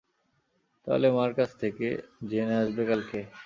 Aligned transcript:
তাহলে 0.87 1.07
মার 1.11 1.31
কাছ 1.33 1.49
থেকে 1.61 1.87
জেনে 2.29 2.55
আসবে 2.61 2.83
কালকে। 2.85 3.19